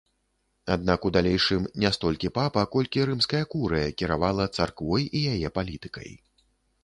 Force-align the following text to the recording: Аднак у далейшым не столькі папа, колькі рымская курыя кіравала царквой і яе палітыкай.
Аднак 0.75 1.03
у 1.07 1.11
далейшым 1.17 1.67
не 1.83 1.91
столькі 1.97 2.31
папа, 2.39 2.63
колькі 2.75 3.05
рымская 3.09 3.41
курыя 3.53 3.93
кіравала 3.99 4.47
царквой 4.61 5.03
і 5.19 5.21
яе 5.35 5.47
палітыкай. 5.59 6.11